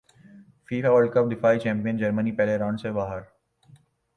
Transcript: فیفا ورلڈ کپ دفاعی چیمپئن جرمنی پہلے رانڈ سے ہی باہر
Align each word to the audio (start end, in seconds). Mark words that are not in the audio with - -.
فیفا 0.67 0.89
ورلڈ 0.91 1.11
کپ 1.13 1.31
دفاعی 1.31 1.59
چیمپئن 1.59 1.97
جرمنی 1.97 2.31
پہلے 2.31 2.57
رانڈ 2.57 2.79
سے 2.81 2.87
ہی 2.87 2.93
باہر 2.93 3.21